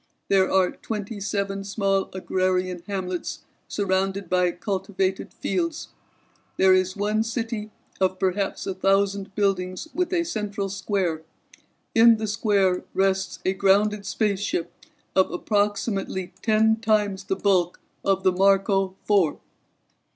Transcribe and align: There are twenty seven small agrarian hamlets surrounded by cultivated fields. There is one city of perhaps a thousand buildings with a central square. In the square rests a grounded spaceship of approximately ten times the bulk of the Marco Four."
There 0.29 0.49
are 0.51 0.71
twenty 0.71 1.19
seven 1.19 1.63
small 1.63 2.09
agrarian 2.11 2.81
hamlets 2.87 3.41
surrounded 3.67 4.31
by 4.31 4.51
cultivated 4.51 5.31
fields. 5.31 5.89
There 6.57 6.73
is 6.73 6.95
one 6.97 7.21
city 7.21 7.69
of 7.99 8.17
perhaps 8.17 8.65
a 8.65 8.73
thousand 8.73 9.35
buildings 9.35 9.87
with 9.93 10.11
a 10.11 10.23
central 10.23 10.69
square. 10.69 11.21
In 11.93 12.17
the 12.17 12.25
square 12.25 12.83
rests 12.95 13.37
a 13.45 13.53
grounded 13.53 14.07
spaceship 14.07 14.73
of 15.15 15.29
approximately 15.29 16.33
ten 16.41 16.77
times 16.77 17.25
the 17.25 17.35
bulk 17.35 17.79
of 18.03 18.23
the 18.23 18.31
Marco 18.31 18.95
Four." 19.03 19.39